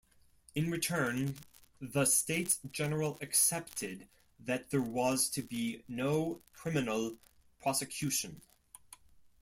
In 0.55 0.71
return, 0.71 1.35
the 1.79 2.05
States-General 2.05 3.19
accepted 3.21 4.07
that 4.39 4.71
there 4.71 4.81
was 4.81 5.29
to 5.29 5.43
be 5.43 5.83
no 5.87 6.41
criminal 6.53 7.19
prosecution. 7.59 8.41